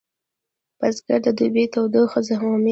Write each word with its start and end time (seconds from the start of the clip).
بزګر 0.79 1.19
د 1.25 1.27
دوبي 1.37 1.63
تودوخه 1.73 2.19
زغمي 2.27 2.69